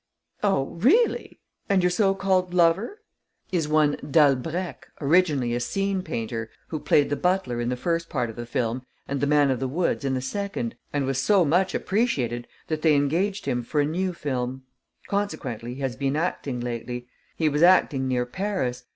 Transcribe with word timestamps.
"Oh, 0.41 0.63
really? 0.63 1.39
And 1.69 1.83
your 1.83 1.91
so 1.91 2.15
called 2.15 2.55
lover...." 2.55 3.03
"Is 3.51 3.67
one 3.67 3.97
Dalbrèque, 3.97 4.85
originally 4.99 5.53
a 5.53 5.59
scene 5.59 6.01
painter, 6.01 6.49
who 6.69 6.79
played 6.79 7.11
the 7.11 7.15
butler 7.15 7.61
in 7.61 7.69
the 7.69 7.77
first 7.77 8.09
part 8.09 8.27
of 8.31 8.35
the 8.35 8.47
film 8.47 8.81
and 9.07 9.21
the 9.21 9.27
man 9.27 9.51
of 9.51 9.59
the 9.59 9.67
woods 9.67 10.03
in 10.03 10.15
the 10.15 10.19
second 10.21 10.75
and 10.91 11.05
was 11.05 11.19
so 11.21 11.45
much 11.45 11.75
appreciated 11.75 12.47
that 12.67 12.81
they 12.81 12.95
engaged 12.95 13.45
him 13.45 13.61
for 13.61 13.79
a 13.79 13.85
new 13.85 14.11
film. 14.11 14.63
Consequently, 15.05 15.75
he 15.75 15.81
has 15.81 15.95
been 15.95 16.15
acting 16.15 16.59
lately. 16.59 17.07
He 17.35 17.47
was 17.47 17.61
acting 17.61 18.07
near 18.07 18.25
Paris. 18.25 18.85